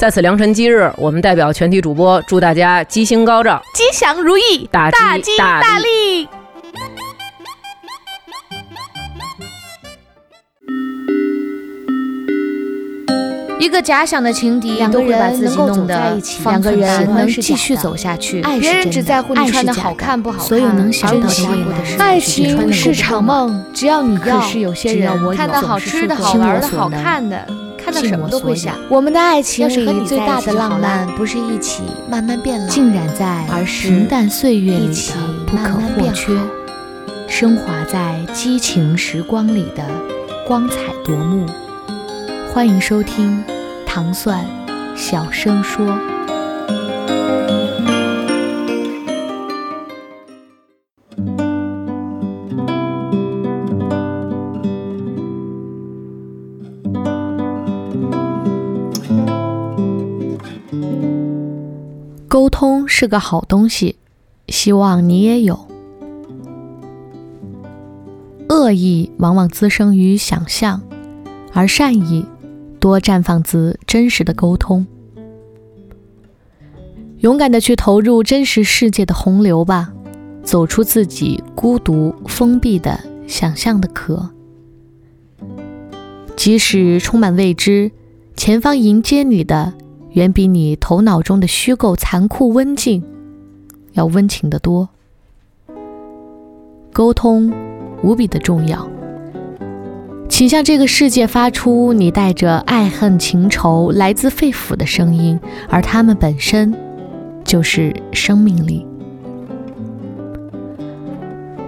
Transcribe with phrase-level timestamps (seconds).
[0.00, 6.26] 在此良辰吉日，我们代表全体主播祝大家吉星高照、吉祥如意、大吉大利。
[13.58, 18.40] 一个假想的情敌，两个人能够走在一起，两个人能继续走下去。
[18.58, 22.02] 别人只在乎你穿的好看不好看，所有能想到的未来。
[22.02, 24.40] 爱情是场梦，只要你要，
[24.72, 27.46] 只要我看到好吃的好玩的好看的。
[27.90, 28.76] 看到什么都会想。
[28.88, 35.14] 我们的爱情里最大的浪漫，不是一起慢慢变老，浸染在平淡岁月里的
[35.46, 36.32] 不可或缺，
[37.26, 39.84] 升华在激情时光里的
[40.46, 41.44] 光彩夺目。
[42.54, 43.44] 欢迎收听
[43.86, 44.44] 《糖蒜
[44.94, 45.86] 小声说》。
[63.00, 63.96] 是个好东西，
[64.48, 65.58] 希望你也有。
[68.50, 70.82] 恶意往往滋生于想象，
[71.54, 72.26] 而善意
[72.78, 74.86] 多绽放自真实的沟通。
[77.20, 79.94] 勇敢的去投入真实世界的洪流吧，
[80.42, 84.28] 走出自己孤独封闭的想象的壳。
[86.36, 87.92] 即使充满未知，
[88.36, 89.72] 前方迎接你的。
[90.12, 93.02] 远比你头脑中的虚构残酷温静
[93.92, 94.88] 要温情得多。
[96.92, 97.52] 沟通
[98.02, 98.88] 无比的重要，
[100.28, 106.74] 请向这个世界发出你带着爱恨情仇、来自肺腑的声音，而它们本身
[107.44, 108.84] 就是生命力。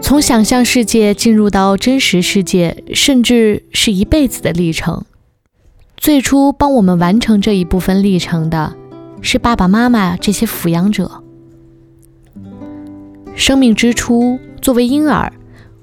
[0.00, 5.04] 从想象世界进入到真实世界，甚至是一辈子的历程。
[6.02, 8.74] 最初帮我们完成这一部分历程的，
[9.20, 11.22] 是爸爸妈妈这些抚养者。
[13.36, 15.32] 生命之初，作为婴儿，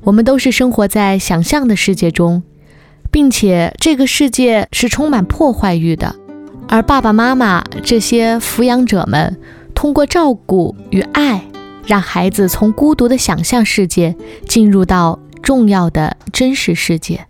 [0.01, 2.43] 我们都是生活在想象的世界中，
[3.09, 6.13] 并且这个世界是充满破坏欲的。
[6.67, 9.39] 而爸爸妈妈这些抚养者们，
[9.73, 11.45] 通过照顾与爱，
[11.85, 17.28] 让孩子从孤独的想象世界进入到重要的真实世界。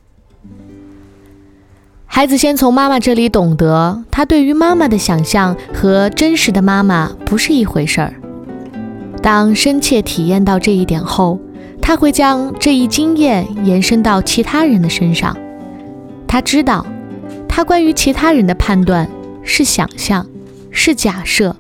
[2.12, 8.14] 孩子先从妈妈这里懂得，他对于妈妈的想象和真实的妈妈不是一回事儿。
[9.22, 11.40] 当深切体验到这一点后，
[11.80, 15.38] 他会将这一经验延伸到其他人的身上。
[16.28, 16.86] 他知道，
[17.48, 19.08] 他关于其他人的判断
[19.44, 20.26] 是想象，
[20.72, 21.56] 是假设。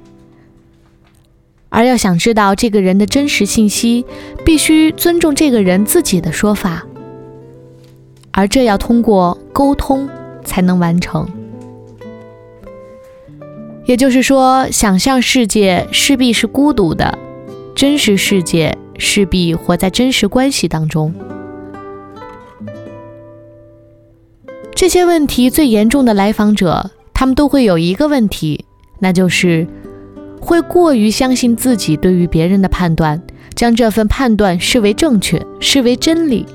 [1.70, 4.04] 而要想知道这个人的真实信息，
[4.44, 6.84] 必须尊重这个人自己的说法，
[8.32, 10.10] 而这要通过沟通。
[10.50, 11.30] 才能完成。
[13.86, 17.16] 也就是说，想象世界势必是孤独的，
[17.76, 21.14] 真实世界势必活在真实关系当中。
[24.74, 28.66] 这些问题最严重的来访者，他们都会有一个问题，
[29.00, 29.68] 那就是
[30.40, 33.22] 会过于相信自己对于别人的判断，
[33.56, 36.46] 将这份判断视为正确，视为真理。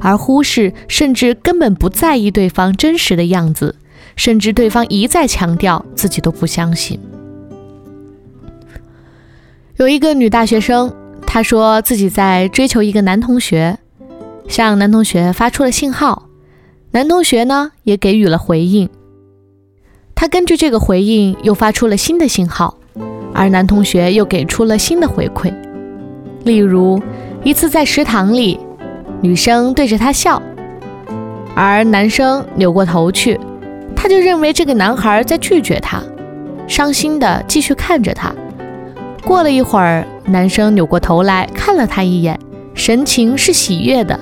[0.00, 3.76] 而忽视甚至根本不在意对方真实的样子，
[4.16, 7.00] 甚至对方一再强调自己都不相信。
[9.76, 10.94] 有一个女大学生，
[11.26, 13.78] 她说自己在追求一个男同学，
[14.46, 16.28] 向男同学发出了信号，
[16.92, 18.88] 男同学呢也给予了回应。
[20.14, 22.78] 她根据这个回应又发出了新的信号，
[23.32, 25.52] 而男同学又给出了新的回馈。
[26.44, 27.02] 例如
[27.42, 28.60] 一次在食堂里。
[29.24, 30.40] 女生对着他笑，
[31.54, 33.40] 而男生扭过头去，
[33.96, 35.98] 他就认为这个男孩在拒绝他，
[36.68, 38.34] 伤心的继续看着他。
[39.24, 42.38] 过了一会儿，男生扭过头来看了他一眼，
[42.74, 44.20] 神情是喜悦的。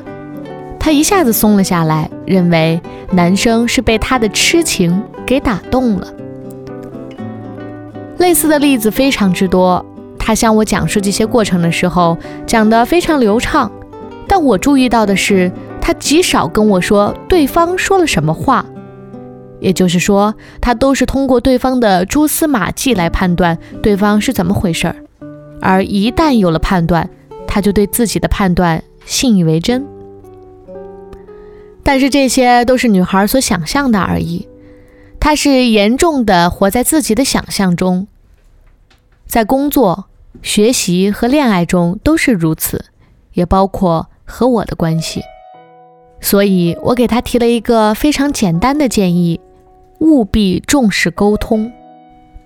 [0.78, 6.06] 他一下子松了下来，认为男生是被他的痴情给打动了。
[8.18, 9.84] 类似的例子非常之多。
[10.16, 12.16] 他向我讲述这些过程的时候，
[12.46, 13.68] 讲得非常流畅。
[14.34, 18.64] 但我注意到的是，他极少跟我说对方说了什么话，
[19.60, 24.96] 也就是说，他都是通过对方的蛛丝马迹来判断对方是怎么回事儿，
[25.60, 27.10] 而一旦有了判断，
[27.46, 29.84] 他就对自己的判断信以为真。
[31.82, 34.48] 但是这些都是女孩所想象的而已，
[35.20, 38.06] 她是严重的活在自己的想象中，
[39.26, 40.06] 在工作、
[40.40, 42.86] 学习和恋爱中都是如此，
[43.34, 45.22] 也包括和我的关系。
[46.20, 49.40] 所以我给他提了一个非常简单的建议：
[49.98, 51.70] 务必重视沟通。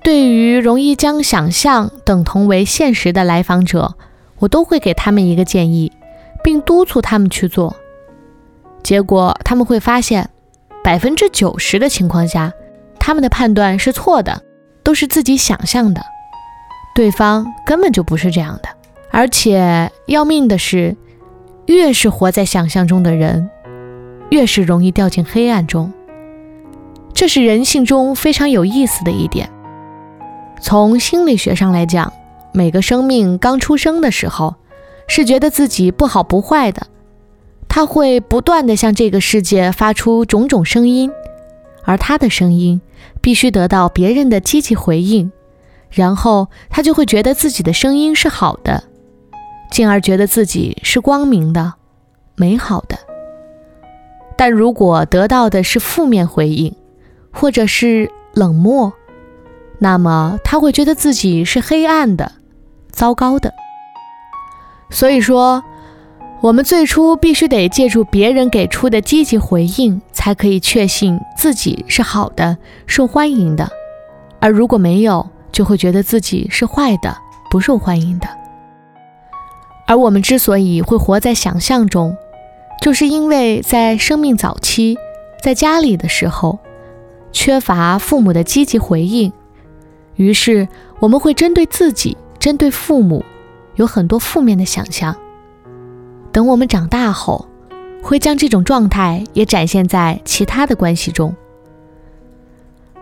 [0.03, 3.95] 对于容易将想象等同为现实的来访者，
[4.39, 5.93] 我都会给他们一个建议，
[6.43, 7.77] 并督促他们去做。
[8.83, 10.31] 结果他们会发现，
[10.83, 12.53] 百分之九十的情况下，
[12.99, 14.43] 他们的判断是错的，
[14.83, 16.01] 都是自己想象的，
[16.95, 18.69] 对方根本就不是这样的。
[19.11, 20.97] 而且要命的是，
[21.67, 23.51] 越是活在想象中的人，
[24.31, 25.93] 越是容易掉进黑暗中。
[27.13, 29.51] 这是人性中非常有意思的一点。
[30.61, 32.13] 从心理学上来讲，
[32.53, 34.55] 每个生命刚出生的时候，
[35.09, 36.87] 是觉得自己不好不坏的。
[37.69, 41.11] 他会不断地向这个世界发出种种声音，
[41.85, 42.81] 而他的声音
[43.21, 45.31] 必须得到别人的积极回应，
[45.91, 48.85] 然后他就会觉得自己的声音是好的，
[49.71, 51.75] 进而觉得自己是光明的、
[52.35, 52.99] 美好的。
[54.37, 56.75] 但如果得到的是负面回应，
[57.33, 58.93] 或者是冷漠，
[59.79, 62.33] 那么他会觉得自己是黑暗的、
[62.91, 63.53] 糟糕的。
[64.91, 65.63] 所以说。
[66.43, 73.67] 我们最初必须得借助别人给出的积极回应，才可以确信自己是好的、受欢迎的；
[74.39, 77.17] 而如果没有，就会觉得自己是坏的、
[77.51, 78.29] 不受欢迎的。
[79.87, 82.17] 而我们之所以会活在想象中，
[82.83, 84.99] 就是因为在生命早期，
[85.43, 86.59] 在家里的时候，
[87.33, 89.33] 缺乏父母的积极回应，
[90.17, 90.67] 于是
[90.99, 93.25] 我们会针对自己、针对父母，
[93.77, 95.17] 有很多负面的想象。
[96.33, 97.47] 等我们长大后，
[98.03, 101.35] 会将这种状态也展现在其他的关系中。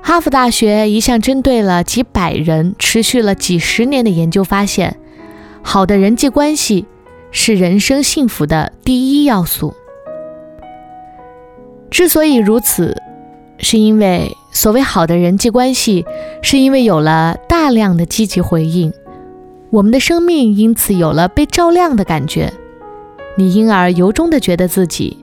[0.03, 4.99] 哈佛大学一项针对了几百人、持续了几十年的研究发现，
[5.67, 6.87] 好的人际关系
[7.33, 9.75] 是人生幸福的第一要素。
[11.91, 12.97] 之所以如此，
[13.59, 16.05] 是因为所谓好的人际关系，
[16.43, 18.93] 是因为有了大量的积极回应，
[19.71, 22.53] 我们的生命因此有了被照亮的感觉。
[23.37, 25.17] 你因而由衷的觉得自己，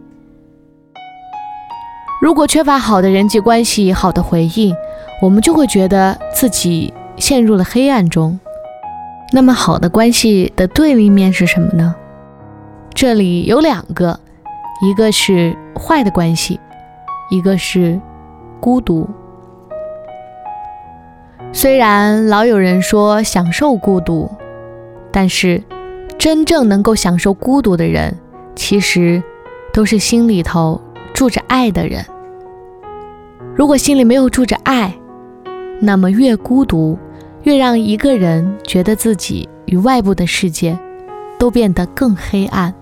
[2.21, 4.75] 如果缺乏好的人际关系、好的回应，
[5.21, 8.37] 我们就会觉得自己陷入了黑暗中。
[9.31, 11.95] 那么，好的关系的对立面是什么呢？
[12.93, 14.19] 这里有两个，
[14.81, 16.59] 一个是坏的关系，
[17.29, 17.99] 一个是
[18.59, 19.09] 孤独。
[21.53, 24.29] 虽然老有人说享受孤独，
[25.11, 25.63] 但是。
[26.19, 28.15] 真正能够享受孤独的人，
[28.55, 29.23] 其实
[29.73, 30.79] 都是心里头
[31.15, 32.05] 住着爱的人。
[33.55, 34.93] 如果心里没有住着爱，
[35.79, 36.95] 那么越孤独，
[37.43, 40.77] 越让一个人觉得自己与外部的世界
[41.39, 42.73] 都变得更黑暗。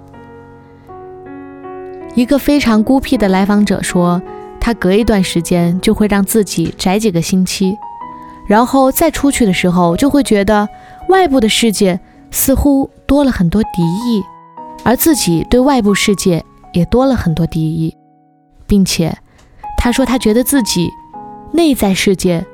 [2.16, 4.22] 一个非常孤僻的来访者说，
[4.60, 7.78] 他隔一段时间就会让自己宅几个星期，
[8.48, 10.68] 然后再出去的时候，就会觉得
[11.08, 12.00] 外部的世界。
[12.32, 14.24] 似乎多了很多敌意，
[14.84, 17.98] 而自己对外部世界也多了很多敌意，
[18.68, 19.18] 并且
[19.80, 20.92] 他说他觉得自己
[21.52, 22.46] 内在世界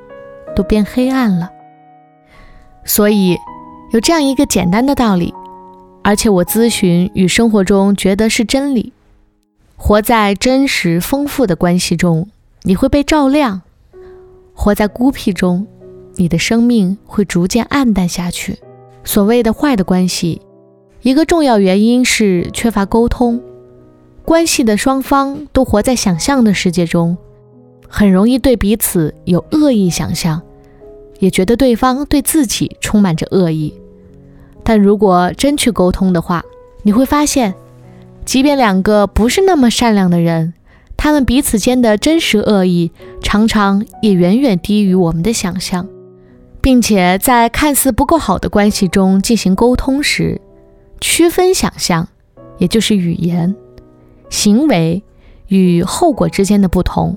[0.56, 1.50] 都变黑暗了。
[2.86, 3.38] 所以
[3.92, 5.34] 有这样一个简单的道理，
[6.04, 8.94] 而且我咨询与生活中觉得是真理：
[9.76, 12.30] 活在真实丰富的关系中，
[12.62, 13.62] 你会被照亮；
[14.54, 15.66] 活在孤僻中，
[16.16, 18.60] 你的生命会逐渐暗淡下去。
[19.04, 20.42] 所谓的坏的关系，
[21.02, 23.42] 一个重要原因是缺乏沟通。
[24.24, 27.18] 关系的双方都活在想象的世界中，
[27.88, 30.42] 很容易对彼此有恶意想象，
[31.20, 33.74] 也觉得对方对自己充满着恶意。
[34.64, 36.44] 但如果真去沟通的话，
[36.84, 37.54] 你会发现，
[38.26, 40.54] 即便两个不是那么善良的人，
[40.98, 42.92] 他们彼此间的真实恶意，
[43.22, 45.88] 常常也远远低于我们的想象。
[46.62, 50.42] 并且在看似不够好的关系中进行沟通时，
[51.00, 52.08] 区分想象，
[52.58, 53.56] 也就是语言、
[54.32, 55.04] 行为
[55.48, 57.16] 与后果之间的不同，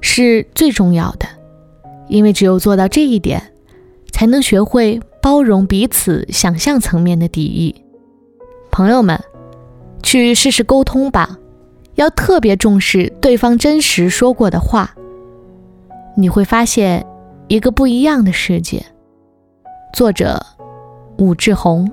[0.00, 1.26] 是最重要的。
[2.08, 3.52] 因为只有做到这一点，
[4.12, 7.74] 才能学会包容彼此想象层面的敌意。
[8.70, 9.20] 朋友们，
[10.02, 11.38] 去试试沟通吧，
[11.94, 14.94] 要特别重视对方真实说过的话，
[16.16, 17.06] 你会发现
[17.48, 18.84] 一个不一样的世界。
[19.94, 20.44] 作者：
[21.18, 21.90] 武志红。